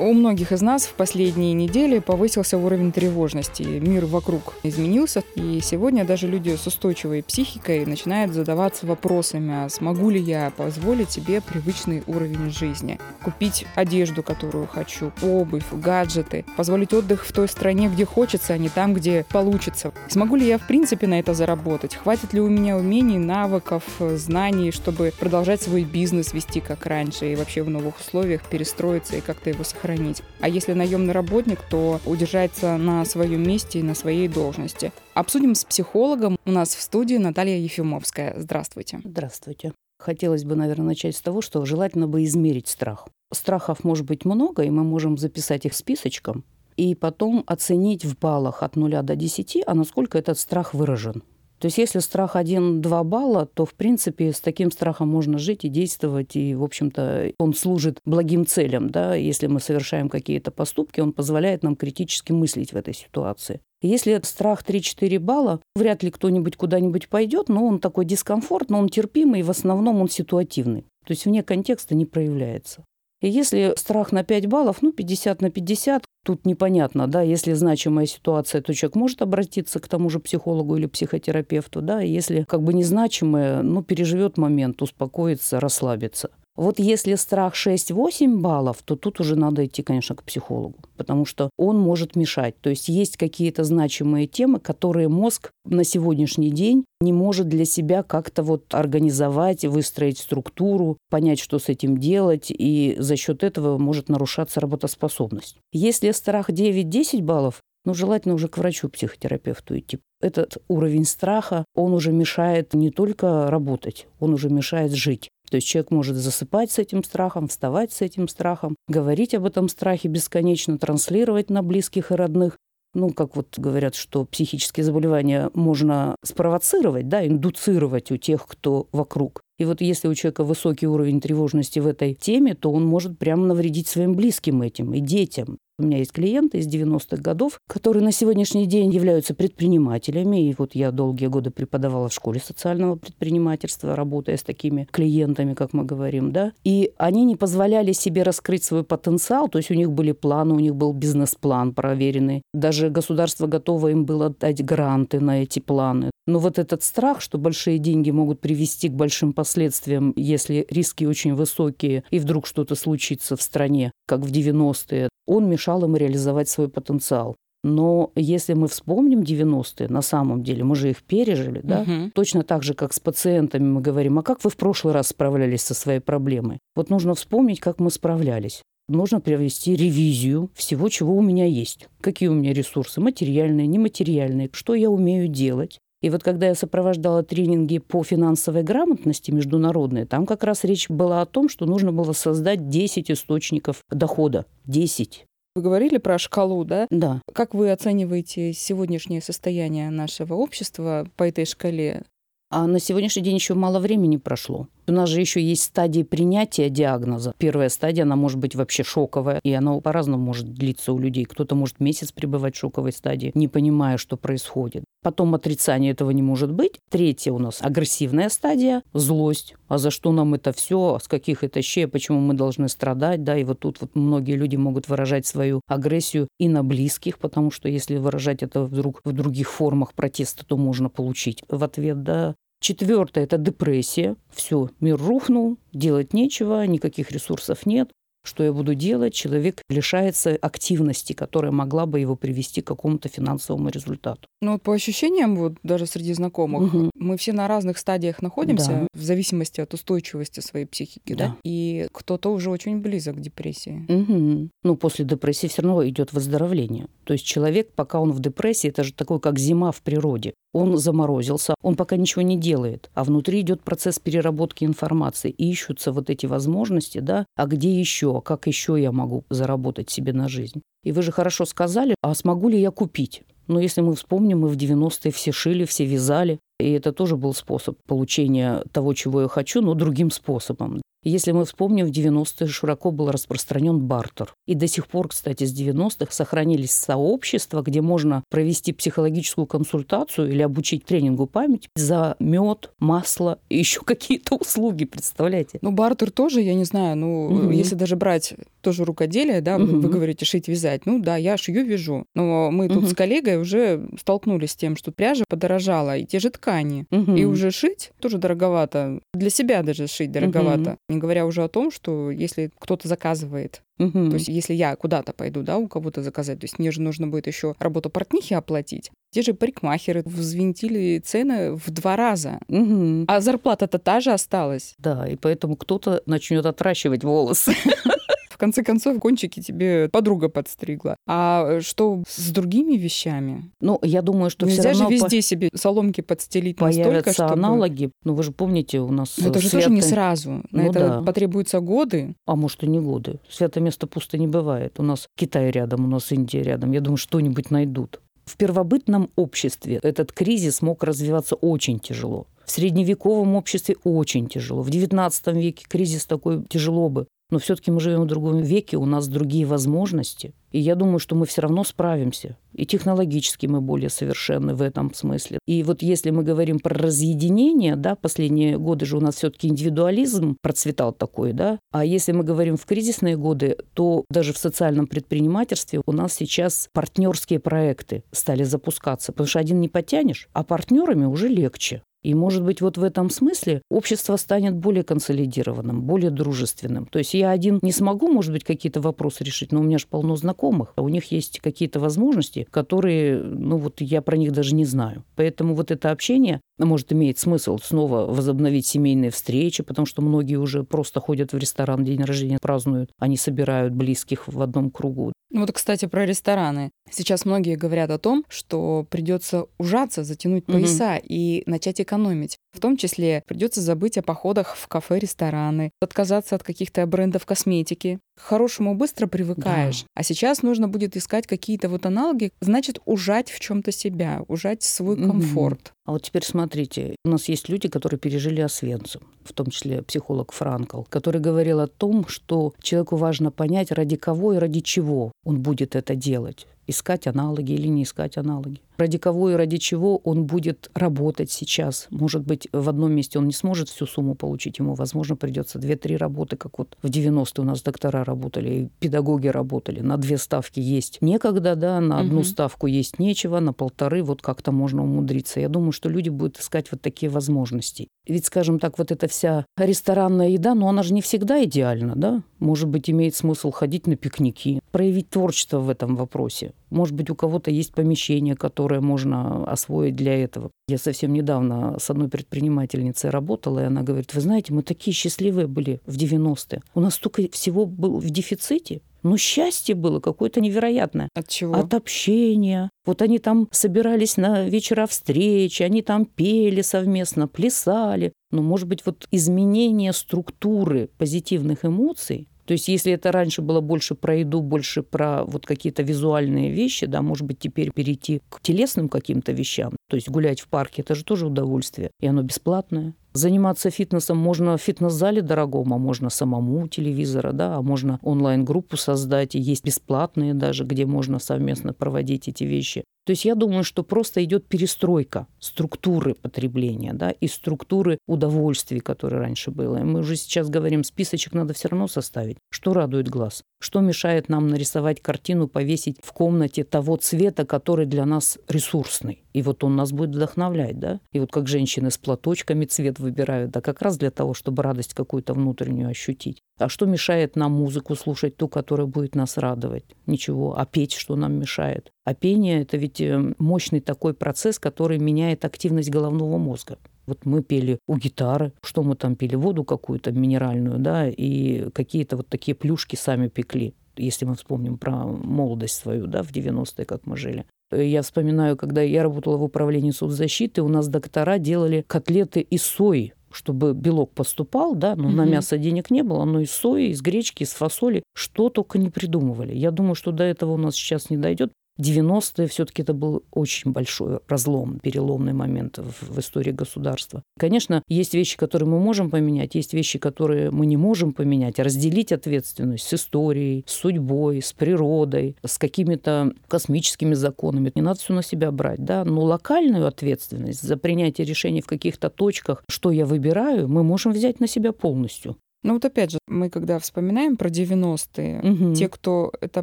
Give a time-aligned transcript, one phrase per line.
[0.00, 3.64] У многих из нас в последние недели повысился уровень тревожности.
[3.64, 10.10] Мир вокруг изменился, и сегодня даже люди с устойчивой психикой начинают задаваться вопросами, а смогу
[10.10, 13.00] ли я позволить себе привычный уровень жизни?
[13.24, 18.68] Купить одежду, которую хочу, обувь, гаджеты, позволить отдых в той стране, где хочется, а не
[18.68, 19.92] там, где получится.
[20.06, 21.96] Смогу ли я в принципе на это заработать?
[21.96, 27.34] Хватит ли у меня умений, навыков, знаний, чтобы продолжать свой бизнес вести как раньше и
[27.34, 29.87] вообще в новых условиях перестроиться и как-то его сохранить?
[29.88, 30.22] Сохранить.
[30.40, 34.92] А если наемный работник, то удержаться на своем месте и на своей должности.
[35.14, 36.36] Обсудим с психологом.
[36.44, 38.34] У нас в студии Наталья Ефимовская.
[38.38, 39.00] Здравствуйте.
[39.04, 39.72] Здравствуйте.
[39.98, 43.08] Хотелось бы, наверное, начать с того, что желательно бы измерить страх.
[43.32, 46.44] Страхов может быть много, и мы можем записать их списочком,
[46.76, 51.22] и потом оценить в баллах от 0 до 10, а насколько этот страх выражен.
[51.58, 55.68] То есть если страх 1-2 балла, то, в принципе, с таким страхом можно жить и
[55.68, 58.90] действовать, и, в общем-то, он служит благим целям.
[58.90, 59.14] Да?
[59.14, 63.60] Если мы совершаем какие-то поступки, он позволяет нам критически мыслить в этой ситуации.
[63.82, 68.88] Если страх 3-4 балла, вряд ли кто-нибудь куда-нибудь пойдет, но он такой дискомфорт, но он
[68.88, 70.82] терпимый, и в основном он ситуативный.
[71.04, 72.84] То есть вне контекста не проявляется.
[73.20, 78.06] И если страх на 5 баллов, ну, 50 на 50, тут непонятно, да, если значимая
[78.06, 82.72] ситуация, то человек может обратиться к тому же психологу или психотерапевту, да, если как бы
[82.72, 86.30] незначимая, ну, переживет момент, успокоится, расслабится.
[86.58, 91.50] Вот если страх 6-8 баллов, то тут уже надо идти, конечно, к психологу, потому что
[91.56, 92.60] он может мешать.
[92.60, 98.02] То есть есть какие-то значимые темы, которые мозг на сегодняшний день не может для себя
[98.02, 104.08] как-то вот организовать, выстроить структуру, понять, что с этим делать, и за счет этого может
[104.08, 105.58] нарушаться работоспособность.
[105.72, 109.98] Если страх 9-10 баллов, ну, желательно уже к врачу-психотерапевту идти.
[110.20, 115.30] Этот уровень страха, он уже мешает не только работать, он уже мешает жить.
[115.50, 119.68] То есть человек может засыпать с этим страхом, вставать с этим страхом, говорить об этом
[119.68, 122.56] страхе бесконечно, транслировать на близких и родных.
[122.94, 129.42] Ну, как вот говорят, что психические заболевания можно спровоцировать, да, индуцировать у тех, кто вокруг.
[129.58, 133.46] И вот если у человека высокий уровень тревожности в этой теме, то он может прямо
[133.46, 135.58] навредить своим близким этим и детям.
[135.80, 140.48] У меня есть клиенты из 90-х годов, которые на сегодняшний день являются предпринимателями.
[140.48, 145.72] И вот я долгие годы преподавала в школе социального предпринимательства, работая с такими клиентами, как
[145.74, 146.32] мы говорим.
[146.32, 146.50] Да?
[146.64, 149.48] И они не позволяли себе раскрыть свой потенциал.
[149.48, 152.42] То есть у них были планы, у них был бизнес-план проверенный.
[152.52, 156.10] Даже государство готово им было дать гранты на эти планы.
[156.28, 161.34] Но вот этот страх, что большие деньги могут привести к большим последствиям, если риски очень
[161.34, 166.68] высокие, и вдруг что-то случится в стране, как в 90-е, он мешал им реализовать свой
[166.68, 167.34] потенциал.
[167.64, 171.80] Но если мы вспомним 90-е, на самом деле, мы же их пережили, да?
[171.80, 172.10] Угу.
[172.14, 175.62] Точно так же, как с пациентами мы говорим, а как вы в прошлый раз справлялись
[175.62, 176.58] со своей проблемой?
[176.76, 178.62] Вот нужно вспомнить, как мы справлялись.
[178.90, 181.88] Нужно провести ревизию всего, чего у меня есть.
[182.02, 187.22] Какие у меня ресурсы, материальные, нематериальные, что я умею делать, и вот когда я сопровождала
[187.22, 192.12] тренинги по финансовой грамотности международные, там как раз речь была о том, что нужно было
[192.12, 194.46] создать 10 источников дохода.
[194.66, 195.24] 10.
[195.56, 196.86] Вы говорили про шкалу, да?
[196.90, 197.20] Да.
[197.32, 202.04] Как вы оцениваете сегодняшнее состояние нашего общества по этой шкале?
[202.50, 204.68] А на сегодняшний день еще мало времени прошло.
[204.88, 207.34] У нас же еще есть стадии принятия диагноза.
[207.36, 211.26] Первая стадия, она может быть вообще шоковая, и она по-разному может длиться у людей.
[211.26, 214.84] Кто-то может месяц пребывать в шоковой стадии, не понимая, что происходит.
[215.02, 216.80] Потом отрицание этого не может быть.
[216.90, 219.54] Третья у нас агрессивная стадия, злость.
[219.68, 220.98] А за что нам это все?
[221.00, 221.86] С каких это щей?
[221.86, 223.22] Почему мы должны страдать?
[223.22, 227.50] Да, и вот тут вот многие люди могут выражать свою агрессию и на близких, потому
[227.50, 232.34] что если выражать это вдруг в других формах протеста, то можно получить в ответ, да,
[232.60, 234.16] Четвертое– это депрессия.
[234.30, 237.90] Все, мир рухнул, делать нечего, никаких ресурсов нет.
[238.24, 239.14] Что я буду делать?
[239.14, 244.26] Человек лишается активности, которая могла бы его привести к какому-то финансовому результату.
[244.42, 246.90] Ну вот по ощущениям, вот даже среди знакомых, угу.
[246.94, 248.86] мы все на разных стадиях находимся, да.
[248.92, 251.28] в зависимости от устойчивости своей психики, да.
[251.28, 251.36] да?
[251.42, 253.86] И кто-то уже очень близок к депрессии.
[253.88, 254.50] Угу.
[254.62, 256.88] Ну после депрессии все равно идет выздоровление.
[257.04, 260.34] То есть человек, пока он в депрессии, это же такое, как зима в природе.
[260.52, 265.92] Он заморозился, он пока ничего не делает, а внутри идет процесс переработки информации, и ищутся
[265.92, 270.28] вот эти возможности, да, а где еще, а как еще я могу заработать себе на
[270.28, 270.62] жизнь.
[270.84, 273.22] И вы же хорошо сказали, а смогу ли я купить?
[273.46, 276.38] Но если мы вспомним, мы в 90-е все шили, все вязали.
[276.60, 280.82] И это тоже был способ получения того, чего я хочу, но другим способом.
[281.04, 284.34] Если мы вспомним, в 90-е широко был распространен бартер.
[284.46, 290.42] И до сих пор, кстати, с 90-х сохранились сообщества, где можно провести психологическую консультацию или
[290.42, 295.58] обучить тренингу памяти за мед, масло и еще какие-то услуги, представляете?
[295.62, 297.50] Ну, бартер тоже, я не знаю, ну, угу.
[297.50, 299.78] если даже брать тоже рукоделие, да, угу.
[299.78, 302.06] вы говорите шить, вязать, ну да, я шью, вяжу.
[302.14, 302.74] Но мы угу.
[302.74, 306.86] тут с коллегой уже столкнулись с тем, что пряжа подорожала, и те же ткани.
[306.90, 307.14] Угу.
[307.14, 309.00] И уже шить тоже дороговато.
[309.14, 310.76] Для себя даже шить дороговато.
[310.87, 310.87] Угу.
[310.88, 314.10] Не говоря уже о том, что если кто-то заказывает Угу.
[314.10, 317.06] То есть, если я куда-то пойду, да, у кого-то заказать, то есть мне же нужно
[317.06, 318.90] будет еще работу портнихи оплатить.
[319.10, 322.40] Те же парикмахеры взвинтили цены в два раза.
[322.48, 323.04] Угу.
[323.06, 324.74] А зарплата-то та же осталась.
[324.78, 327.54] Да, и поэтому кто-то начнет отращивать волосы.
[328.38, 330.94] В конце концов, кончики тебе подруга подстригла.
[331.08, 333.50] А что с другими вещами?
[333.60, 335.22] Ну, я думаю, что Нельзя все равно же везде по...
[335.22, 337.32] себе соломки подстелить Появятся настолько, чтобы...
[337.32, 337.90] аналоги.
[338.04, 339.18] Ну, вы же помните, у нас...
[339.18, 339.64] Но это же свято...
[339.64, 340.30] тоже не сразу.
[340.52, 341.02] На ну, это да.
[341.02, 342.14] потребуются годы.
[342.26, 343.18] А может, и не годы.
[343.28, 344.78] Свято место пусто не бывает.
[344.78, 346.70] У нас Китай рядом, у нас Индия рядом.
[346.70, 348.00] Я думаю, что-нибудь найдут.
[348.24, 352.28] В первобытном обществе этот кризис мог развиваться очень тяжело.
[352.44, 354.62] В средневековом обществе очень тяжело.
[354.62, 357.08] В XIX веке кризис такой тяжело бы.
[357.30, 360.32] Но все-таки мы живем в другом веке, у нас другие возможности.
[360.50, 362.36] И я думаю, что мы все равно справимся.
[362.54, 365.38] И технологически мы более совершенны в этом смысле.
[365.46, 370.36] И вот если мы говорим про разъединение, да, последние годы же у нас все-таки индивидуализм
[370.40, 371.58] процветал такой, да.
[371.70, 376.68] А если мы говорим в кризисные годы, то даже в социальном предпринимательстве у нас сейчас
[376.72, 379.12] партнерские проекты стали запускаться.
[379.12, 381.82] Потому что один не потянешь, а партнерами уже легче.
[382.08, 386.86] И, может быть, вот в этом смысле общество станет более консолидированным, более дружественным.
[386.86, 389.84] То есть я один не смогу, может быть, какие-то вопросы решить, но у меня же
[389.86, 394.54] полно знакомых, а у них есть какие-то возможности, которые, ну вот я про них даже
[394.54, 395.04] не знаю.
[395.16, 400.64] Поэтому вот это общение может иметь смысл снова возобновить семейные встречи, потому что многие уже
[400.64, 405.12] просто ходят в ресторан, день рождения празднуют, они собирают близких в одном кругу.
[405.30, 406.70] Ну вот, кстати, про рестораны.
[406.90, 411.06] Сейчас многие говорят о том, что придется ужаться, затянуть пояса угу.
[411.06, 412.38] и начать экономить.
[412.52, 417.98] В том числе придется забыть о походах в кафе, рестораны, отказаться от каких-то брендов косметики.
[418.16, 419.82] К хорошему быстро привыкаешь.
[419.82, 419.88] Да.
[419.94, 424.96] А сейчас нужно будет искать какие-то вот аналоги, значит, ужать в чем-то себя, ужать свой
[424.96, 425.60] комфорт.
[425.60, 425.70] Угу.
[425.86, 430.32] А вот теперь смотрите, у нас есть люди, которые пережили Освенцим, в том числе психолог
[430.32, 435.40] Франкл, который говорил о том, что человеку важно понять, ради кого и ради чего он
[435.40, 438.60] будет это делать искать аналоги или не искать аналоги.
[438.76, 441.88] Ради кого и ради чего он будет работать сейчас.
[441.90, 445.96] Может быть, в одном месте он не сможет всю сумму получить, ему, возможно, придется две-три
[445.96, 450.60] работы, как вот в 90-е у нас доктора работали, и педагоги работали, на две ставки
[450.60, 452.24] есть некогда, да, на одну угу.
[452.24, 455.40] ставку есть нечего, на полторы вот как-то можно умудриться.
[455.40, 457.88] Я думаю, что люди будут искать вот такие возможности.
[458.06, 462.22] Ведь, скажем так, вот эта вся ресторанная еда, но она же не всегда идеальна, да?
[462.38, 466.52] Может быть, имеет смысл ходить на пикники, проявить творчество в этом вопросе.
[466.70, 470.50] Может быть, у кого-то есть помещение, которое можно освоить для этого.
[470.68, 475.46] Я совсем недавно с одной предпринимательницей работала, и она говорит, вы знаете, мы такие счастливые
[475.46, 476.62] были в 90-е.
[476.74, 478.82] У нас столько всего было в дефиците.
[479.02, 481.08] Но счастье было какое-то невероятное.
[481.14, 481.54] От чего?
[481.54, 482.70] От общения.
[482.84, 488.12] Вот они там собирались на вечера встречи, они там пели совместно, плясали.
[488.30, 493.94] Но, может быть, вот изменение структуры позитивных эмоций то есть если это раньше было больше
[493.94, 498.88] про еду, больше про вот какие-то визуальные вещи, да, может быть, теперь перейти к телесным
[498.88, 499.76] каким-то вещам.
[499.90, 502.94] То есть гулять в парке– это же тоже удовольствие, и оно бесплатное.
[503.12, 508.76] Заниматься фитнесом можно в фитнес-зале дорогом, а можно самому у телевизора, да, а можно онлайн-группу
[508.76, 512.84] создать, и есть бесплатные даже, где можно совместно проводить эти вещи.
[513.08, 519.20] То есть я думаю, что просто идет перестройка структуры потребления да, и структуры удовольствий, которые
[519.20, 519.78] раньше было.
[519.78, 522.36] И мы уже сейчас говорим, списочек надо все равно составить.
[522.50, 523.44] Что радует глаз?
[523.60, 529.24] Что мешает нам нарисовать картину, повесить в комнате того цвета, который для нас ресурсный?
[529.32, 531.00] И вот он нас будет вдохновлять, да?
[531.12, 534.94] И вот как женщины с платочками цвет выбирают, да как раз для того, чтобы радость
[534.94, 536.40] какую-то внутреннюю ощутить.
[536.58, 539.84] А что мешает нам музыку слушать, ту, которая будет нас радовать?
[540.06, 540.56] Ничего.
[540.56, 541.90] А петь что нам мешает?
[542.04, 546.78] А пение– это ведь э, мощный такой процесс, который меняет активность головного мозга.
[547.08, 552.16] Вот мы пели у гитары, что мы там пели, воду какую-то минеральную, да, и какие-то
[552.18, 557.04] вот такие плюшки сами пекли если мы вспомним про молодость свою, да, в 90-е, как
[557.04, 557.46] мы жили.
[557.70, 563.12] Я вспоминаю, когда я работала в управлении соцзащиты, у нас доктора делали котлеты из сои
[563.30, 565.16] чтобы белок поступал, да, но угу.
[565.16, 568.88] на мясо денег не было, но из сои, из гречки, из фасоли, что только не
[568.88, 569.54] придумывали.
[569.54, 573.72] Я думаю, что до этого у нас сейчас не дойдет, 90-е все-таки это был очень
[573.72, 577.22] большой разлом, переломный момент в, в истории государства.
[577.38, 581.58] Конечно, есть вещи, которые мы можем поменять, есть вещи, которые мы не можем поменять.
[581.58, 587.72] Разделить ответственность с историей, с судьбой, с природой, с какими-то космическими законами.
[587.74, 592.10] Не надо все на себя брать, да, но локальную ответственность за принятие решений в каких-то
[592.10, 595.36] точках, что я выбираю, мы можем взять на себя полностью.
[595.62, 598.74] Ну вот опять же, мы когда вспоминаем про 90-е, угу.
[598.74, 599.62] те, кто это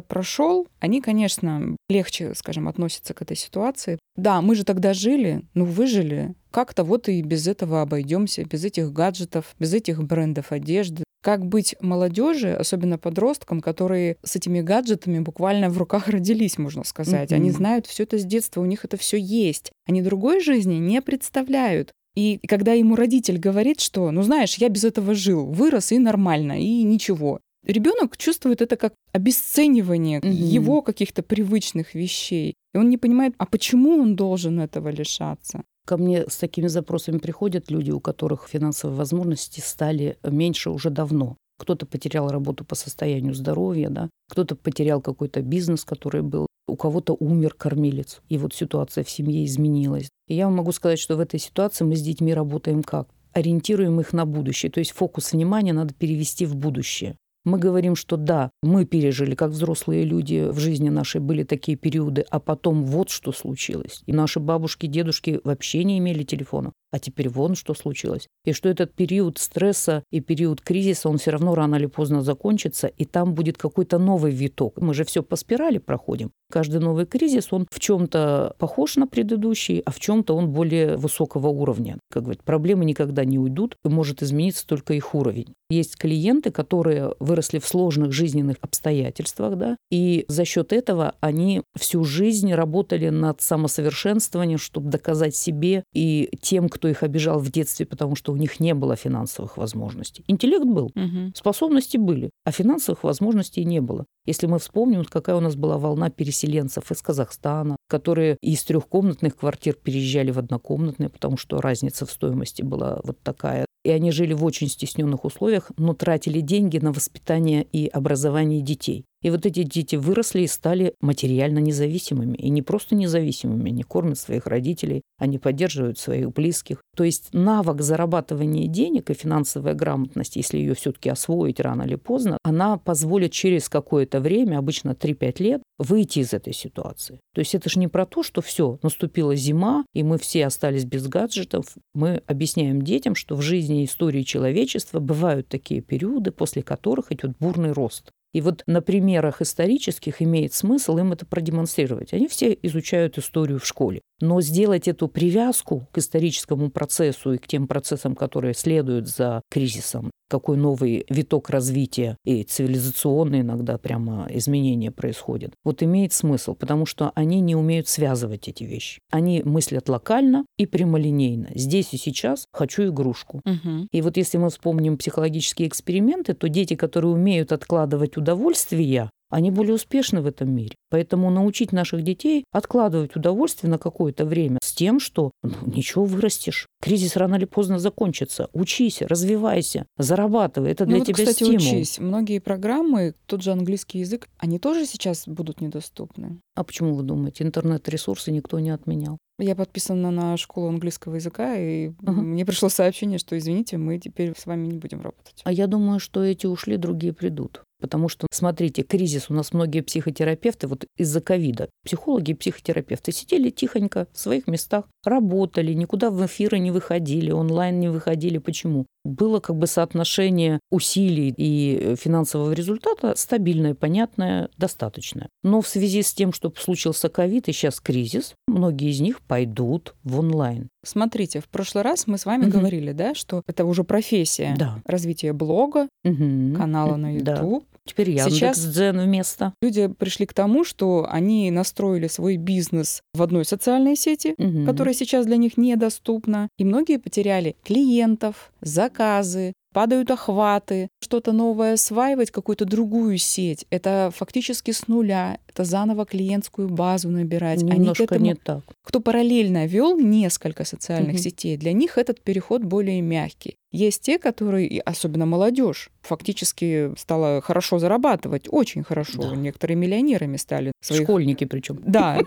[0.00, 3.98] прошел, они, конечно, легче, скажем, относятся к этой ситуации.
[4.16, 6.34] Да, мы же тогда жили, ну выжили.
[6.50, 11.04] Как-то вот и без этого обойдемся, без этих гаджетов, без этих брендов одежды.
[11.22, 17.32] Как быть молодежи, особенно подросткам, которые с этими гаджетами буквально в руках родились, можно сказать.
[17.32, 17.36] Mm-hmm.
[17.36, 19.72] Они знают все это с детства, у них это все есть.
[19.88, 21.92] Они другой жизни не представляют.
[22.16, 26.60] И когда ему родитель говорит, что, ну знаешь, я без этого жил, вырос и нормально,
[26.60, 27.40] и ничего.
[27.66, 30.28] Ребенок чувствует это как обесценивание угу.
[30.28, 32.54] его каких-то привычных вещей.
[32.74, 35.62] И он не понимает, а почему он должен этого лишаться.
[35.84, 41.36] Ко мне с такими запросами приходят люди, у которых финансовые возможности стали меньше уже давно.
[41.58, 47.16] Кто-то потерял работу по состоянию здоровья, да, кто-то потерял какой-то бизнес, который был, у кого-то
[47.18, 50.08] умер кормилец, и вот ситуация в семье изменилась.
[50.28, 53.08] И я могу сказать, что в этой ситуации мы с детьми работаем как?
[53.32, 57.16] Ориентируем их на будущее, то есть фокус внимания надо перевести в будущее.
[57.46, 62.26] Мы говорим, что да, мы пережили, как взрослые люди в жизни нашей были такие периоды,
[62.28, 64.02] а потом вот что случилось.
[64.06, 66.72] И наши бабушки, дедушки вообще не имели телефона.
[66.92, 68.28] А теперь вон что случилось.
[68.44, 72.86] И что этот период стресса и период кризиса, он все равно рано или поздно закончится,
[72.86, 74.80] и там будет какой-то новый виток.
[74.80, 76.30] Мы же все по спирали проходим.
[76.50, 81.48] Каждый новый кризис, он в чем-то похож на предыдущий, а в чем-то он более высокого
[81.48, 81.98] уровня.
[82.10, 85.54] Как говорят, проблемы никогда не уйдут, и может измениться только их уровень.
[85.68, 92.04] Есть клиенты, которые выросли в сложных жизненных обстоятельствах, да, и за счет этого они всю
[92.04, 98.16] жизнь работали над самосовершенствованием, чтобы доказать себе и тем, кто их обижал в детстве, потому
[98.16, 100.24] что у них не было финансовых возможностей.
[100.28, 101.32] Интеллект был, угу.
[101.34, 104.04] способности были, а финансовых возможностей не было.
[104.26, 109.74] Если мы вспомним, какая у нас была волна переселенцев из Казахстана, которые из трехкомнатных квартир
[109.74, 113.64] переезжали в однокомнатные, потому что разница в стоимости была вот такая.
[113.84, 119.04] И они жили в очень стесненных условиях, но тратили деньги на воспитание и образование детей.
[119.26, 122.36] И вот эти дети выросли и стали материально независимыми.
[122.36, 126.80] И не просто независимыми, они кормят своих родителей, они поддерживают своих близких.
[126.96, 132.38] То есть навык зарабатывания денег и финансовая грамотность, если ее все-таки освоить рано или поздно,
[132.44, 137.18] она позволит через какое-то время, обычно 3-5 лет, выйти из этой ситуации.
[137.34, 140.84] То есть это же не про то, что все, наступила зима, и мы все остались
[140.84, 141.66] без гаджетов.
[141.94, 147.36] Мы объясняем детям, что в жизни и истории человечества бывают такие периоды, после которых идет
[147.40, 148.12] бурный рост.
[148.32, 152.12] И вот на примерах исторических имеет смысл им это продемонстрировать.
[152.12, 154.02] Они все изучают историю в школе.
[154.20, 160.10] Но сделать эту привязку к историческому процессу и к тем процессам, которые следуют за кризисом,
[160.28, 167.12] какой новый виток развития и цивилизационные иногда прямо изменения происходят, вот имеет смысл, потому что
[167.14, 169.00] они не умеют связывать эти вещи.
[169.10, 171.48] Они мыслят локально и прямолинейно.
[171.54, 173.40] Здесь и сейчас хочу игрушку.
[173.44, 173.88] Угу.
[173.92, 179.74] И вот если мы вспомним психологические эксперименты, то дети, которые умеют откладывать удовольствие, они более
[179.74, 180.76] успешны в этом мире.
[180.88, 186.66] Поэтому научить наших детей откладывать удовольствие на какое-то время тем, что ну, ничего вырастешь.
[186.80, 188.48] Кризис рано или поздно закончится.
[188.52, 190.70] Учись, развивайся, зарабатывай.
[190.70, 191.56] Это для ну, вот, тебя кстати, стимул.
[191.56, 191.98] учись.
[191.98, 196.38] Многие программы, тот же английский язык, они тоже сейчас будут недоступны.
[196.54, 197.44] А почему вы думаете?
[197.44, 199.18] Интернет-ресурсы никто не отменял.
[199.38, 202.10] Я подписана на школу английского языка, и uh-huh.
[202.12, 205.42] мне пришло сообщение, что извините, мы теперь с вами не будем работать.
[205.44, 207.62] А я думаю, что эти ушли, другие придут.
[207.80, 213.50] Потому что, смотрите, кризис у нас многие психотерапевты, вот из-за ковида, психологи и психотерапевты сидели
[213.50, 218.38] тихонько в своих местах, работали, никуда в эфиры не выходили, онлайн не выходили.
[218.38, 218.86] Почему?
[219.04, 225.28] Было как бы соотношение усилий и финансового результата стабильное, понятное, достаточное.
[225.42, 229.94] Но в связи с тем, что случился ковид и сейчас кризис, многие из них пойдут
[230.02, 230.68] в онлайн.
[230.86, 232.58] Смотрите, в прошлый раз мы с вами угу.
[232.58, 234.54] говорили, да, что это уже профессия.
[234.58, 234.80] Да.
[234.84, 236.54] Развитие блога, угу.
[236.56, 237.64] канала на YouTube.
[237.64, 237.76] Да.
[237.86, 239.54] Теперь Яндекс Дзен вместо.
[239.62, 244.66] Люди пришли к тому, что они настроили свой бизнес в одной социальной сети, угу.
[244.66, 246.48] которая сейчас для них недоступна.
[246.58, 253.66] И многие потеряли клиентов, заказы, падают охваты, что-то новое осваивать, какую-то другую сеть.
[253.68, 257.60] Это фактически с нуля, это заново клиентскую базу набирать.
[257.60, 258.64] Немножко Они к этому, не так.
[258.82, 261.22] Кто параллельно вел несколько социальных угу.
[261.22, 263.58] сетей, для них этот переход более мягкий.
[263.76, 269.20] Есть те, которые, особенно молодежь, фактически стала хорошо зарабатывать, очень хорошо.
[269.20, 269.36] Да.
[269.36, 270.72] Некоторые миллионерами стали.
[270.80, 271.02] Своих...
[271.02, 271.82] Школьники причем.
[271.86, 272.18] Да.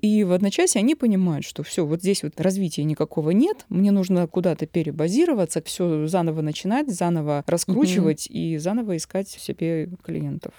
[0.00, 4.26] И в одночасье они понимают, что все, вот здесь вот развития никакого нет, мне нужно
[4.26, 8.36] куда-то перебазироваться, все заново начинать, заново раскручивать угу.
[8.36, 10.52] и заново искать себе клиентов.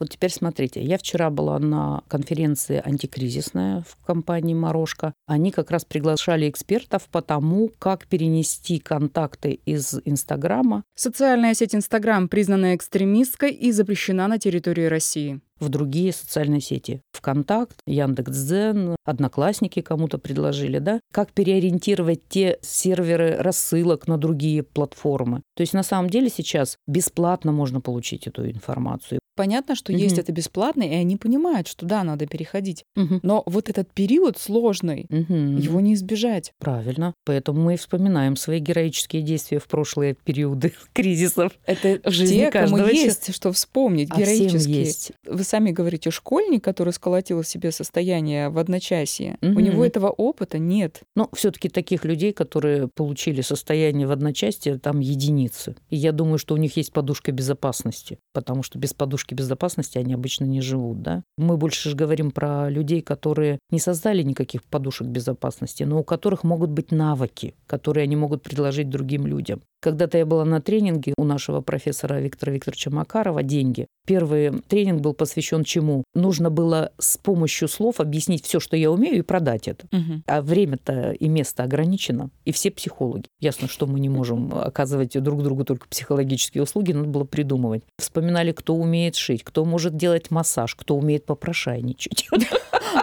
[0.00, 5.12] Вот теперь смотрите, я вчера была на конференции антикризисная в компании «Морошка».
[5.26, 10.84] Они как раз приглашали экспертов по тому, как перенести контакты из Инстаграма.
[10.94, 17.02] Социальная сеть Инстаграм признана экстремистской и запрещена на территории России в другие социальные сети.
[17.12, 21.00] ВКонтакт, Яндекс.Дзен, Одноклассники кому-то предложили, да?
[21.12, 25.42] Как переориентировать те серверы рассылок на другие платформы.
[25.54, 29.20] То есть на самом деле сейчас бесплатно можно получить эту информацию.
[29.40, 29.98] Понятно, что угу.
[29.98, 32.84] есть это бесплатно, и они понимают, что да, надо переходить.
[32.94, 33.20] Угу.
[33.22, 35.32] Но вот этот период сложный, угу.
[35.32, 36.52] его не избежать.
[36.58, 37.14] Правильно.
[37.24, 41.52] Поэтому мы и вспоминаем свои героические действия в прошлые периоды кризисов.
[41.64, 44.80] Это в жизни те, кому есть что вспомнить, а героические.
[44.80, 45.12] Есть.
[45.26, 49.52] Вы сами говорите, школьник, который сколотил себе состояние в одночасье, угу.
[49.52, 51.00] у него этого опыта нет.
[51.16, 55.76] Но все таки таких людей, которые получили состояние в одночасье, там единицы.
[55.88, 59.98] И я думаю, что у них есть подушка безопасности, потому что без подушки подушки безопасности
[59.98, 61.02] они обычно не живут.
[61.02, 61.22] Да?
[61.38, 66.44] Мы больше же говорим про людей, которые не создали никаких подушек безопасности, но у которых
[66.44, 69.60] могут быть навыки, которые они могут предложить другим людям.
[69.80, 73.86] Когда-то я была на тренинге у нашего профессора Виктора Викторовича Макарова «Деньги».
[74.06, 76.04] Первый тренинг был посвящен чему?
[76.14, 79.86] Нужно было с помощью слов объяснить все, что я умею, и продать это.
[79.92, 80.22] Угу.
[80.26, 83.26] А время-то и место ограничено, и все психологи.
[83.40, 87.82] Ясно, что мы не можем оказывать друг другу только психологические услуги, надо было придумывать.
[87.98, 92.28] Вспоминали, кто умеет шить, кто может делать массаж, кто умеет попрошайничать.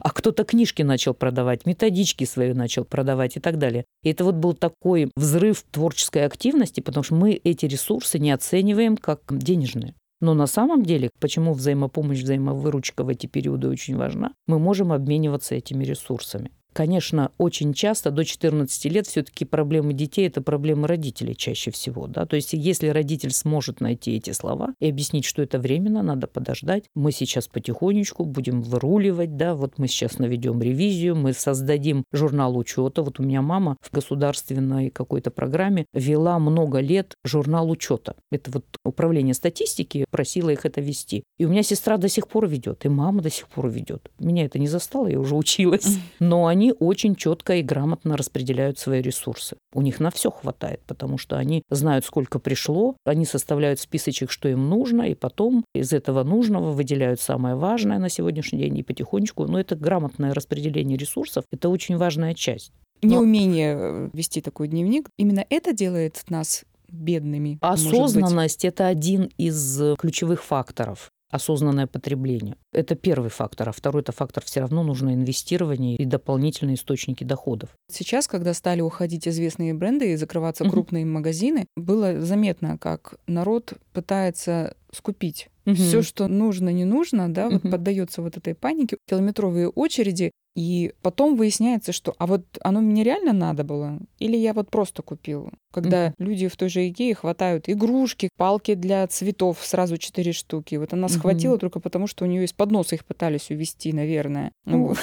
[0.00, 3.84] а кто-то книжки начал продавать, методички свои начал продавать и так далее.
[4.02, 8.96] И это вот был такой взрыв творческой активности, потому что мы эти ресурсы не оцениваем
[8.96, 9.94] как денежные.
[10.20, 15.54] Но на самом деле, почему взаимопомощь, взаимовыручка в эти периоды очень важна, мы можем обмениваться
[15.54, 16.50] этими ресурсами.
[16.78, 22.06] Конечно, очень часто до 14 лет все-таки проблемы детей– это проблемы родителей чаще всего.
[22.06, 22.24] Да?
[22.24, 26.84] То есть если родитель сможет найти эти слова и объяснить, что это временно, надо подождать,
[26.94, 33.02] мы сейчас потихонечку будем выруливать, да, вот мы сейчас наведем ревизию, мы создадим журнал учета.
[33.02, 38.14] Вот у меня мама в государственной какой-то программе вела много лет журнал учета.
[38.30, 41.24] Это вот управление статистики просила их это вести.
[41.38, 44.12] И у меня сестра до сих пор ведет, и мама до сих пор ведет.
[44.20, 45.98] Меня это не застало, я уже училась.
[46.20, 49.56] Но они они очень четко и грамотно распределяют свои ресурсы.
[49.72, 54.48] У них на все хватает, потому что они знают, сколько пришло, они составляют списочек, что
[54.48, 59.46] им нужно, и потом из этого нужного выделяют самое важное на сегодняшний день и потихонечку.
[59.46, 62.72] Но это грамотное распределение ресурсов, это очень важная часть.
[63.00, 63.14] Но...
[63.14, 67.58] Неумение э, вести такой дневник, именно это делает нас бедными.
[67.60, 72.56] Осознанность– это один из ключевых факторов осознанное потребление.
[72.72, 73.68] Это первый фактор.
[73.68, 77.70] А второй это фактор все равно нужно инвестирование и дополнительные источники доходов.
[77.90, 80.72] Сейчас, когда стали уходить известные бренды и закрываться угу.
[80.72, 85.76] крупные магазины, было заметно, как народ пытается скупить угу.
[85.76, 87.60] все, что нужно, не нужно, да, угу.
[87.62, 93.04] вот поддается вот этой панике, километровые очереди, и потом выясняется, что а вот оно мне
[93.04, 95.52] реально надо было, или я вот просто купил.
[95.72, 96.14] Когда mm-hmm.
[96.18, 100.74] люди в той же Икее хватают игрушки, палки для цветов, сразу четыре штуки.
[100.74, 101.58] Вот она схватила mm-hmm.
[101.60, 104.50] только потому, что у нее из подноса их пытались увести, наверное.
[104.64, 104.96] Ну,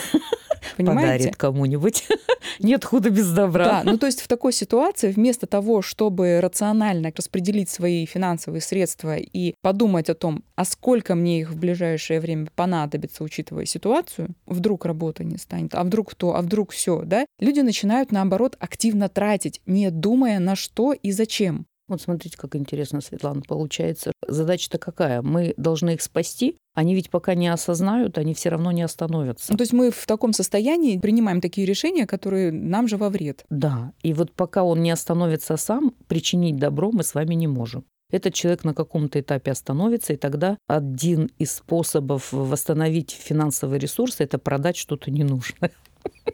[0.78, 1.12] Понимаете?
[1.12, 2.08] Подарит кому-нибудь.
[2.60, 3.66] Нет худа без добра.
[3.66, 9.16] Да, ну то есть в такой ситуации вместо того, чтобы рационально распределить свои финансовые средства
[9.18, 14.86] и подумать о том, а сколько мне их в ближайшее время понадобится, учитывая ситуацию, вдруг
[14.86, 19.62] работа не станет, а вдруг то, а вдруг все, да, люди начинают наоборот активно тратить,
[19.66, 21.66] не думая на что и зачем.
[21.88, 24.12] Вот смотрите, как интересно, Светлана, получается.
[24.28, 25.22] Задача-то какая?
[25.22, 29.52] Мы должны их спасти, они ведь пока не осознают, они все равно не остановятся.
[29.52, 33.46] Ну, то есть мы в таком состоянии принимаем такие решения, которые нам же во вред.
[33.50, 37.86] Да, и вот пока он не остановится сам, причинить добро мы с вами не можем.
[38.12, 44.38] Этот человек на каком-то этапе остановится, и тогда один из способов восстановить финансовые ресурсы– это
[44.38, 45.72] продать что-то ненужное.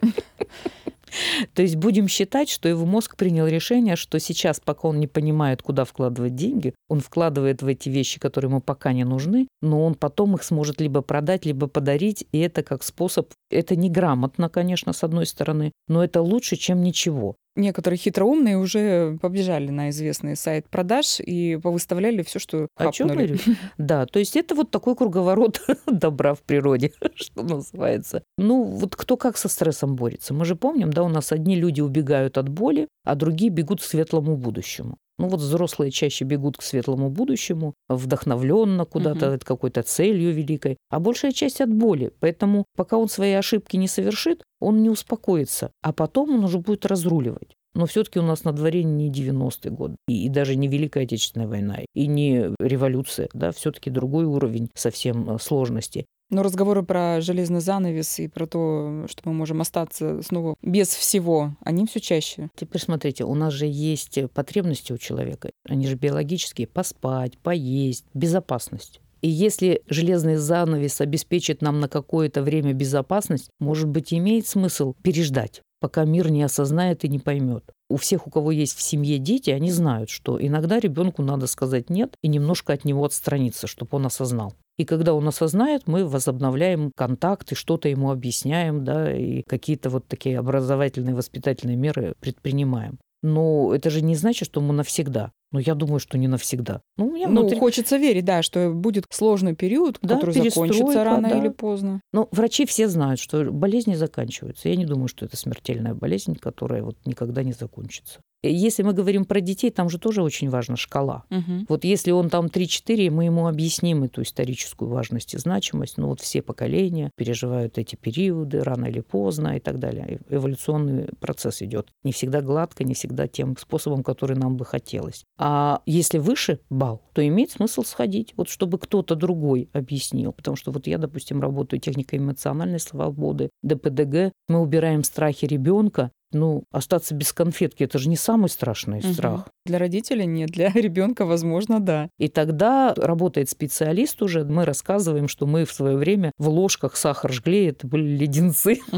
[1.54, 5.62] То есть будем считать, что его мозг принял решение, что сейчас, пока он не понимает,
[5.62, 9.96] куда вкладывать деньги, он вкладывает в эти вещи, которые ему пока не нужны, но он
[9.96, 15.04] потом их сможет либо продать, либо подарить, и это как способ, это неграмотно, конечно, с
[15.04, 17.36] одной стороны, но это лучше, чем ничего.
[17.56, 23.14] Некоторые хитроумные уже побежали на известный сайт продаж и повыставляли все, что хапнули.
[23.14, 23.38] говорю?
[23.78, 28.24] Да, то есть это вот такой круговорот добра в природе, что называется.
[28.38, 30.34] Ну, вот кто как со стрессом борется.
[30.34, 33.84] Мы же помним, да, у нас одни люди убегают от боли, а другие бегут к
[33.84, 34.98] светлому будущему.
[35.18, 41.00] Ну вот взрослые чаще бегут к светлому будущему, вдохновленно куда-то, от какой-то целью великой, а
[41.00, 42.12] большая часть от боли.
[42.20, 46.86] Поэтому пока он свои ошибки не совершит, он не успокоится, а потом он уже будет
[46.86, 47.56] разруливать.
[47.74, 51.48] Но все-таки у нас на дворе не 90-й год, и, и даже не Великая Отечественная
[51.48, 56.06] война, и не революция, да, все-таки другой уровень совсем э, сложности.
[56.32, 61.58] Но разговоры про железный занавес и про то, что мы можем остаться снова без всего,
[61.60, 62.50] они все чаще.
[62.56, 69.02] Теперь смотрите, у нас же есть потребности у человека, они же биологические, поспать, поесть, безопасность.
[69.22, 75.62] И если железный занавес обеспечит нам на какое-то время безопасность, может быть, имеет смысл переждать,
[75.80, 77.66] пока мир не осознает и не поймет.
[77.90, 81.90] У всех, у кого есть в семье дети, они знают, что иногда ребенку надо сказать
[81.90, 84.56] нет и немножко от него отстраниться, чтобы он осознал.
[84.78, 90.08] И когда он осознает, мы возобновляем контакт и что-то ему объясняем, да, и какие-то вот
[90.08, 92.98] такие образовательные, воспитательные меры предпринимаем.
[93.24, 95.32] Но это же не значит, что мы навсегда.
[95.52, 96.82] Но я думаю, что не навсегда.
[96.98, 101.04] Ну, у меня Ну, внутри- хочется верить, да, что будет сложный период, Да, который закончится
[101.04, 101.38] рано да.
[101.38, 102.02] или поздно.
[102.14, 104.70] Но врачи все знают, что болезни заканчиваются.
[104.70, 108.22] Я не думаю, что это смертельная болезнь, которая вот никогда не закончится.
[108.44, 111.26] И Если мы говорим про детей, там же тоже очень важна шкала.
[111.30, 111.66] Мгм.
[111.70, 115.98] Вот если он там 3-4, мы ему объясним эту историческую важность и значимость.
[115.98, 120.20] Ну вот все поколения переживают эти периоды рано или поздно и так далее.
[120.30, 121.90] Э- Эволюционный процесс идет.
[122.04, 125.24] Не всегда гладко, не всегда тем способом, который нам бы хотелось.
[125.38, 130.34] А если выше балл, то имеет смысл сходить, вот чтобы кто-то другой объяснил.
[130.34, 134.32] Потому что вот я, допустим, работаю техникой эмоциональной свободы, ДПДГ.
[134.48, 136.12] Мы убираем страхи ребенка.
[136.34, 139.14] Ну, остаться без конфетки– это же не самый страшный Мгм.
[139.14, 139.48] страх.
[139.66, 142.08] Для родителей нет, для ребенка, возможно, да.
[142.18, 144.46] И тогда работает специалист уже.
[144.46, 148.80] Мы рассказываем, что мы в свое время в ложках сахар жгли, это были леденцы.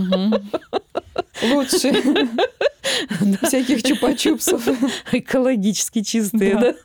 [1.44, 1.92] Лучше
[3.42, 4.62] всяких чупа-чупсов.
[5.12, 6.76] экологически чистые, да.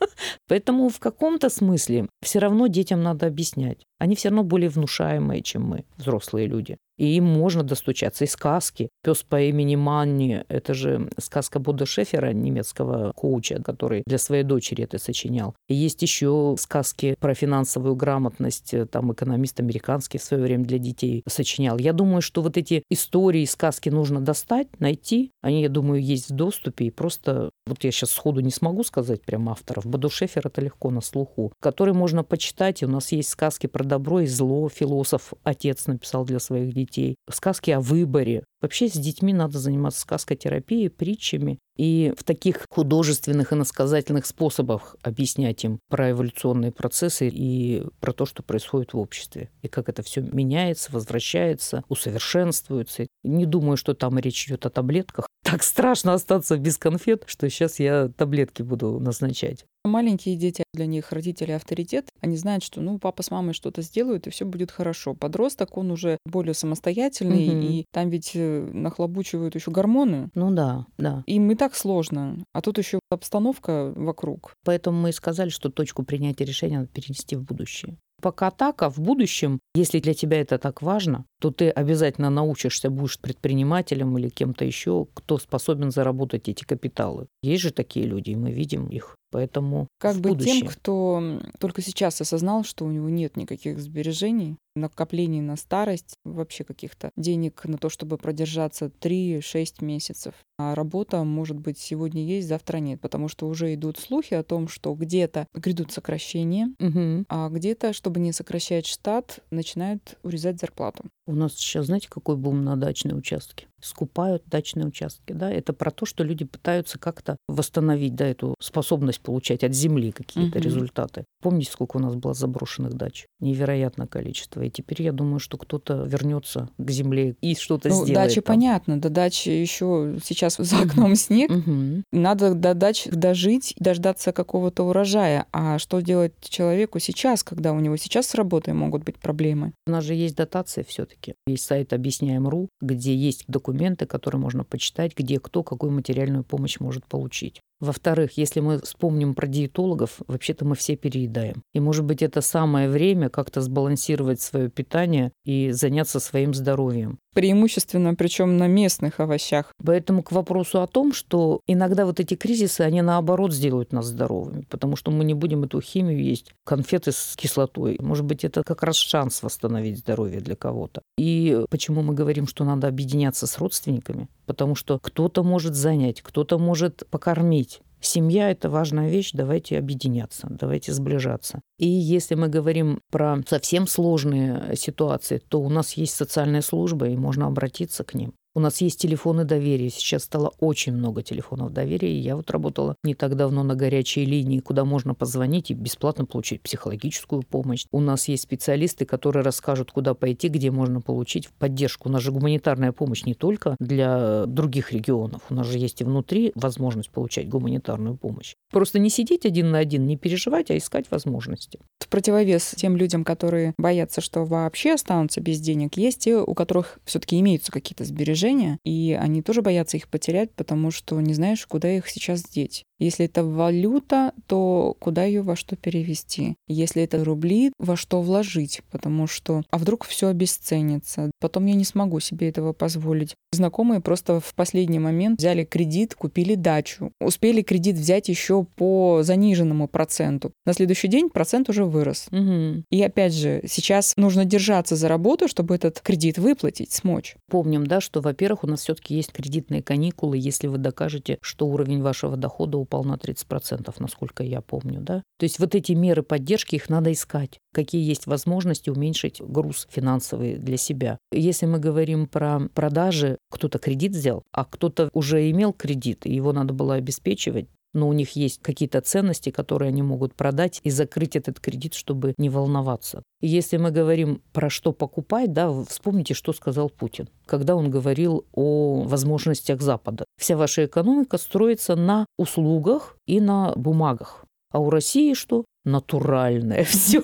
[0.49, 3.79] Поэтому в каком-то смысле все равно детям надо объяснять.
[3.99, 6.79] Они все равно более внушаемые, чем мы, взрослые люди.
[6.99, 8.25] И им можно достучаться.
[8.25, 8.89] И сказки.
[9.03, 14.85] Пес по имени Манни– это же сказка Бода Шефера, немецкого коуча, который для своей дочери
[14.85, 15.55] это сочинял.
[15.69, 18.75] И есть еще сказки про финансовую грамотность.
[18.91, 21.79] Там экономист американский в свое время для детей сочинял.
[21.79, 25.31] Я думаю, что вот эти истории, сказки нужно достать, найти.
[25.41, 26.87] Они, я думаю, есть в доступе.
[26.87, 29.87] И просто, вот я сейчас сходу не смогу сказать прям авторов.
[29.87, 31.53] Боду Шефер это легко на слуху.
[31.61, 32.83] Который можно почитать.
[32.83, 34.69] И у нас есть сказки про добро и зло.
[34.69, 36.88] Философ, отец написал для своих детей.
[37.31, 38.45] Сказки о выборе.
[38.61, 41.59] Вообще с детьми надо заниматься сказкотерапией, притчами.
[41.77, 48.27] И в таких художественных и насказательных способах объяснять им про эволюционные процессы и про то,
[48.27, 49.51] что происходит в обществе.
[49.63, 53.07] И как это все меняется, возвращается, усовершенствуется.
[53.23, 55.29] Не думаю, что там речь идет о таблетках.
[55.51, 59.65] Так страшно остаться без конфет, что сейчас я таблетки буду назначать.
[59.85, 62.09] Маленькие дети, для них родители авторитет.
[62.21, 65.15] Они знают, что ну папа с мамой что-то сделают, и все будет хорошо.
[65.15, 67.61] Подросток, он уже более самостоятельный, Мгм.
[67.63, 70.29] и там ведь э, нахлобучивают еще гормоны.
[70.35, 71.23] Ну да, да.
[71.27, 72.45] Им и так сложно.
[72.53, 74.53] А тут еще обстановка вокруг.
[74.65, 77.97] Поэтому мы и сказали, что точку принятия решения надо перенести в будущее.
[78.21, 82.91] Пока так, а в будущем, если для тебя это так важно, то ты обязательно научишься,
[82.91, 87.27] будешь предпринимателем или кем-то еще, кто способен заработать эти капиталы.
[87.43, 89.15] Есть же такие люди, и мы видим их.
[89.31, 90.61] Поэтому Как бы будущее.
[90.61, 96.65] тем, кто только сейчас осознал, что у него нет никаких сбережений, накоплений на старость, вообще
[96.65, 100.33] каких-то денег на то, чтобы продержаться 3-6 месяцев.
[100.59, 104.67] А работа, может быть, сегодня есть, завтра нет, потому что уже идут слухи о том,
[104.67, 107.27] что где-то грядут сокращения, Мгм.
[107.29, 111.05] а где-то, чтобы не сокращать штат, начинают урезать зарплату.
[111.29, 113.69] У нас сейчас, знаете, какой бум на дачные участки?
[113.81, 115.51] Скупают дачные участки, да?
[115.51, 120.59] Это про то, что люди пытаются как-то восстановить, да, эту способность получать от земли какие-то
[120.59, 120.65] Мгм.
[120.65, 121.25] результаты.
[121.41, 123.27] Помните, сколько у нас было заброшенных дач?
[123.41, 124.63] Невероятное количество.
[124.63, 128.15] И теперь я думаю, что кто-то вернется к земле и что-то Ну, сделает.
[128.29, 128.55] дачи там.
[128.57, 131.51] понятно, до дачи еще сейчас за окном снег.
[131.51, 132.03] Мгм.
[132.13, 135.47] Надо до дач дожить, дождаться какого-то урожая.
[135.53, 139.73] А что делать человеку сейчас, когда у него сейчас с работой могут быть проблемы?
[139.87, 141.35] У нас же есть дотация все-таки.
[141.47, 143.68] Есть сайт объясняем.ру, где есть документы,
[144.07, 147.61] которые можно почитать, где кто какую материальную помощь может получить.
[147.81, 151.63] Во-вторых, если мы вспомним про диетологов, вообще-то мы все переедаем.
[151.75, 157.19] И, может быть, это самое время как-то сбалансировать свое питание и заняться своим здоровьем.
[157.35, 159.73] Преимущественно, причем на местных овощах.
[159.85, 164.67] Поэтому к вопросу о том, что иногда вот эти кризисы, они наоборот сделают нас здоровыми,
[164.69, 167.97] потому что мы не будем эту химию есть, конфеты с кислотой.
[168.01, 171.03] Может быть, это как раз шанс восстановить здоровье для кого-то.
[171.17, 174.29] И почему мы говорим, что надо объединяться с родственниками?
[174.47, 177.68] Потому что кто-то может занять, кто-то может покормить,
[178.01, 181.61] Семья– это важная вещь, давайте объединяться, давайте сближаться.
[181.79, 187.17] И если мы говорим про совсем сложные ситуации, то у нас есть социальная служба, и
[187.17, 188.35] можно обратиться к ним.
[188.59, 189.89] У нас есть телефоны доверия.
[189.89, 192.13] Сейчас стало очень много телефонов доверия.
[192.13, 196.25] И я вот работала не так давно на горячей линии, куда можно позвонить и бесплатно
[196.25, 197.85] получить психологическую помощь.
[197.93, 202.09] У нас есть специалисты, которые расскажут, куда пойти, где можно получить поддержку.
[202.09, 205.43] У нас же гуманитарная помощь не только для других регионов.
[205.51, 208.55] У нас же есть и внутри возможность получать гуманитарную помощь.
[208.73, 211.79] Просто не сидеть один на один, не переживать, а искать возможности.
[212.01, 216.99] В противовес тем людям, которые боятся, что вообще останутся без денег, есть те, у которых
[217.05, 218.48] все-таки имеются какие-то сбережения,
[218.85, 222.85] и они тоже боятся их потерять, потому что не знаешь, куда их сейчас деть.
[222.99, 226.57] Если это валюта, то куда ее во что перевести?
[226.67, 228.81] Если это рубли, во что вложить?
[228.91, 231.31] Потому что, а вдруг все обесценится?
[231.41, 233.35] Потом я не смогу себе этого позволить.
[233.53, 237.13] Знакомые просто в последний момент взяли кредит, купили дачу.
[237.21, 240.53] Успели кредит взять еще по заниженному проценту.
[240.67, 242.27] На следующий день процент уже вырос.
[242.31, 242.85] Угу.
[242.91, 247.37] И опять же, сейчас нужно держаться за работу, чтобы этот кредит выплатить, смочь.
[247.49, 252.03] Помним, да, что, во-первых, у нас все-таки есть кредитные каникулы, если вы докажете, что уровень
[252.03, 255.01] вашего дохода упал на 30%, насколько я помню.
[255.01, 255.23] Да?
[255.39, 257.61] То есть вот эти меры поддержки, их надо искать.
[257.73, 261.19] Какие есть возможности уменьшить груз финансовый для себя.
[261.31, 266.53] Если мы говорим про продажи, кто-то кредит взял, а кто-то уже имел кредит, и его
[266.53, 267.67] надо было обеспечивать,
[267.99, 272.35] но у них есть какие-то ценности, которые они могут продать и закрыть этот кредит, чтобы
[272.39, 273.23] не волноваться.
[273.41, 278.47] И если мы говорим про что покупать, да, вспомните, что сказал Путин, когда он говорил
[278.53, 280.25] о возможностях Запада.
[280.39, 284.45] Вся ваша экономика строится на услугах и на бумагах.
[284.71, 285.65] А у России что?
[285.85, 287.23] Натуральное все.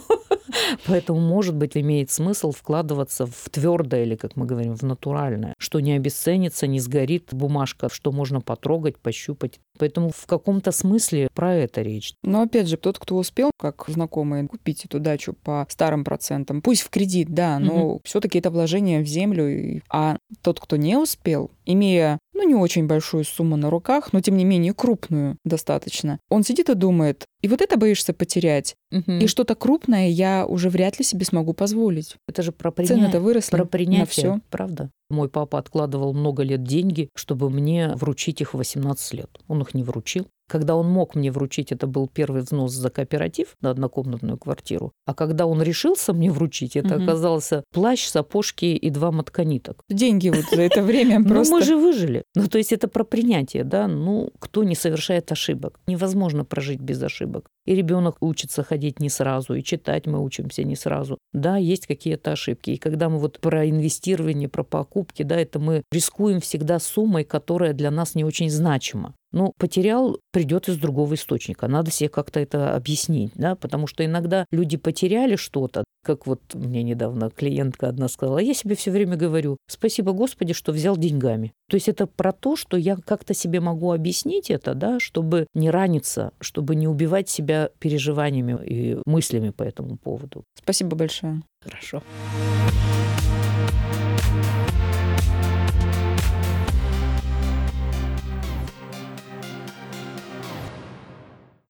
[0.87, 5.81] Поэтому, может быть, имеет смысл вкладываться в твердое или, как мы говорим, в натуральное, что
[5.81, 9.61] не обесценится, не сгорит бумажка, что можно потрогать, пощупать.
[9.79, 12.15] Поэтому в каком-то смысле про это речь.
[12.23, 16.83] Но опять же, тот, кто успел, как знакомые, купить эту дачу по старым процентам, пусть
[16.83, 18.01] в кредит, да, но угу.
[18.05, 19.83] все-таки это вложение в землю.
[19.89, 24.37] А тот, кто не успел, имея ну, не очень большую сумму на руках, но тем
[24.37, 26.19] не менее крупную достаточно.
[26.29, 29.13] Он сидит и думает, и вот это боишься потерять, угу.
[29.13, 32.17] и что-то крупное я уже вряд ли себе смогу позволить.
[32.29, 32.99] Это же про принятие.
[32.99, 34.41] Цены-то выросли про принятие, на все.
[34.51, 34.91] Правда.
[35.11, 39.31] Мой папа откладывал много лет деньги, чтобы мне вручить их в 18 лет.
[39.47, 40.27] Он их не вручил.
[40.49, 44.93] Когда он мог мне вручить, это был первый взнос за кооператив на однокомнатную квартиру.
[45.07, 47.05] А когда он решился мне вручить, это угу.
[47.05, 49.83] оказался плащ, сапожки и два мотканиток.
[49.89, 51.55] Деньги вот за это время просто...
[51.55, 52.25] Ну, мы же выжили.
[52.35, 53.87] Ну, то есть это про принятие, да?
[53.87, 55.79] Ну, кто не совершает ошибок?
[55.87, 57.47] Невозможно прожить без ошибок.
[57.67, 61.19] И ребенок учится ходить не сразу, и читать мы учимся не сразу.
[61.33, 62.71] Да, есть какие-то ошибки.
[62.71, 67.73] И когда мы вот про инвестирование, про покупки, да, это мы рискуем всегда суммой, которая
[67.73, 69.15] для нас не очень значима.
[69.33, 71.67] Ну, потерял, придет из другого источника.
[71.67, 76.85] Надо себе как-то это объяснить, да, потому что иногда люди потеряли что-то, как вот мне
[76.85, 81.53] недавно клиентка одна сказала, я себе все время говорю, спасибо Господи, что взял деньгами.
[81.69, 85.71] То есть это про то, что я как-то себе могу объяснить это, да, чтобы не
[85.71, 90.45] раниться, чтобы не убивать себя переживаниями и мыслями по этому поводу.
[90.63, 91.43] Спасибо большое.
[91.63, 92.03] Хорошо.